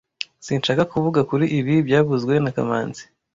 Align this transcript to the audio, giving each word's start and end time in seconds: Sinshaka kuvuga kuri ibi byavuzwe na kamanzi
Sinshaka 0.45 0.83
kuvuga 0.91 1.19
kuri 1.29 1.45
ibi 1.59 1.73
byavuzwe 1.87 2.33
na 2.43 2.51
kamanzi 2.55 3.03